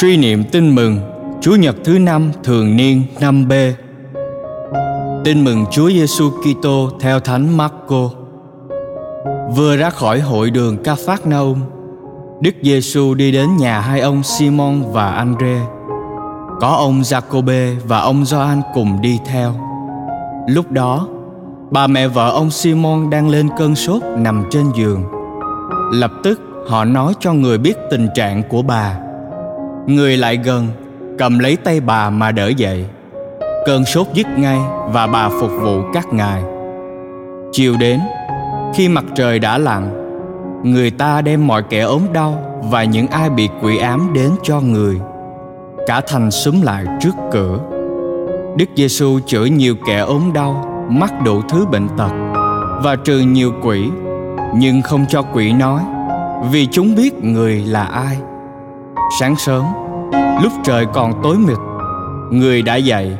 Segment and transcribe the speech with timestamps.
[0.00, 0.98] Suy niệm tin mừng
[1.40, 3.52] Chúa Nhật thứ năm thường niên năm b
[5.24, 8.10] Tin mừng Chúa Giêsu Kitô theo Thánh Marco.
[9.56, 11.60] Vừa ra khỏi hội đường Ca Phát Naum,
[12.40, 15.60] Đức Giêsu đi đến nhà hai ông Simon và Andre.
[16.60, 19.54] Có ông Giacôbê và ông Gioan cùng đi theo.
[20.48, 21.08] Lúc đó,
[21.70, 25.04] bà mẹ vợ ông Simon đang lên cơn sốt nằm trên giường.
[25.92, 28.98] Lập tức họ nói cho người biết tình trạng của bà.
[29.86, 30.68] Người lại gần,
[31.18, 32.84] cầm lấy tay bà mà đỡ dậy.
[33.66, 34.58] Cơn sốt dứt ngay
[34.92, 36.42] và bà phục vụ các ngài.
[37.52, 38.00] Chiều đến,
[38.74, 39.90] khi mặt trời đã lặn,
[40.62, 44.60] người ta đem mọi kẻ ốm đau và những ai bị quỷ ám đến cho
[44.60, 45.00] người.
[45.86, 47.58] Cả thành xúm lại trước cửa.
[48.56, 52.10] Đức Giêsu chữa nhiều kẻ ốm đau, mắc đủ thứ bệnh tật
[52.82, 53.88] và trừ nhiều quỷ,
[54.54, 55.80] nhưng không cho quỷ nói,
[56.50, 58.16] vì chúng biết người là ai.
[59.10, 59.64] Sáng sớm,
[60.42, 61.58] lúc trời còn tối mịt,
[62.30, 63.16] người đã dậy,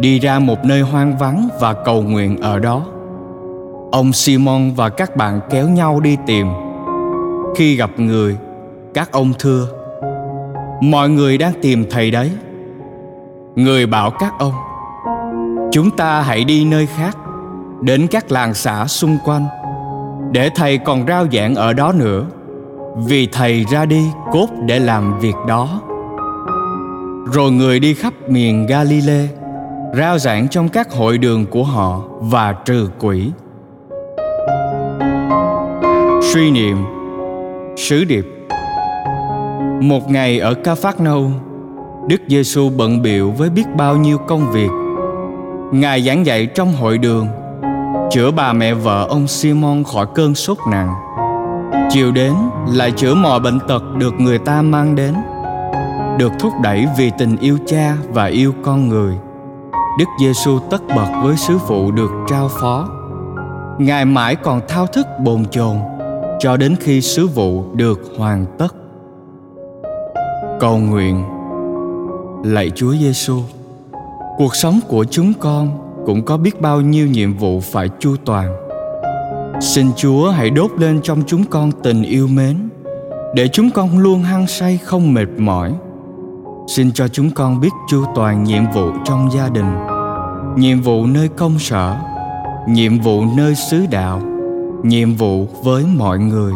[0.00, 2.82] đi ra một nơi hoang vắng và cầu nguyện ở đó.
[3.92, 6.46] Ông Simon và các bạn kéo nhau đi tìm.
[7.56, 8.36] Khi gặp người,
[8.94, 9.66] các ông thưa:
[10.82, 12.30] Mọi người đang tìm thầy đấy.
[13.54, 14.54] Người bảo các ông:
[15.72, 17.16] Chúng ta hãy đi nơi khác,
[17.80, 19.46] đến các làng xã xung quanh,
[20.32, 22.24] để thầy còn rao giảng ở đó nữa,
[22.96, 25.80] vì thầy ra đi cốt để làm việc đó.
[27.32, 29.28] Rồi người đi khắp miền Galile
[29.96, 33.30] rao giảng trong các hội đường của họ và trừ quỷ.
[36.32, 36.76] Suy niệm
[37.76, 38.26] Sứ điệp
[39.80, 41.30] Một ngày ở Ca Phát Nâu,
[42.08, 44.70] Đức Giêsu bận biệu với biết bao nhiêu công việc.
[45.72, 47.28] Ngài giảng dạy trong hội đường,
[48.10, 50.94] chữa bà mẹ vợ ông Simon khỏi cơn sốt nặng.
[51.94, 52.34] Chiều đến
[52.68, 55.14] lại chữa mọi bệnh tật được người ta mang đến,
[56.18, 59.14] được thúc đẩy vì tình yêu cha và yêu con người.
[59.98, 62.88] Đức Giêsu tất bật với sứ phụ được trao phó.
[63.78, 65.76] Ngài mãi còn thao thức bồn chồn
[66.40, 68.74] cho đến khi sứ vụ được hoàn tất.
[70.60, 71.24] Cầu nguyện
[72.44, 73.38] Lạy Chúa Giêsu,
[74.38, 75.68] cuộc sống của chúng con
[76.06, 78.71] cũng có biết bao nhiêu nhiệm vụ phải chu toàn.
[79.62, 82.68] Xin Chúa hãy đốt lên trong chúng con tình yêu mến
[83.34, 85.74] để chúng con luôn hăng say không mệt mỏi.
[86.66, 89.74] Xin cho chúng con biết chu toàn nhiệm vụ trong gia đình,
[90.56, 91.96] nhiệm vụ nơi công sở,
[92.68, 94.22] nhiệm vụ nơi xứ đạo
[94.82, 96.52] nhiệm vụ với mọi người.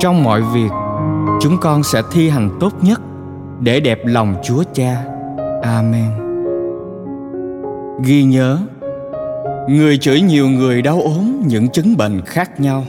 [0.00, 0.70] Trong mọi việc
[1.40, 3.00] chúng con sẽ thi hành tốt nhất
[3.60, 5.04] để đẹp lòng chúa cha.
[5.62, 6.10] Amen.
[8.04, 8.58] Ghi nhớ
[9.68, 12.86] người chữa nhiều người đau ốm những chứng bệnh khác nhau.